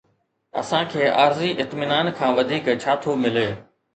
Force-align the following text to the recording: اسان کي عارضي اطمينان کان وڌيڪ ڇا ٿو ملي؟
اسان 0.61 0.87
کي 0.93 1.03
عارضي 1.23 1.49
اطمينان 1.63 2.09
کان 2.17 2.29
وڌيڪ 2.39 2.65
ڇا 2.81 2.93
ٿو 3.03 3.11
ملي؟ 3.23 3.47